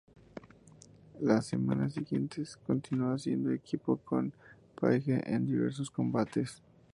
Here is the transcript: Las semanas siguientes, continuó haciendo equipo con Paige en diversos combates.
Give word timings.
Las 1.19 1.45
semanas 1.45 1.93
siguientes, 1.93 2.57
continuó 2.57 3.13
haciendo 3.13 3.51
equipo 3.51 3.97
con 3.97 4.33
Paige 4.73 5.21
en 5.31 5.45
diversos 5.45 5.91
combates. 5.91 6.63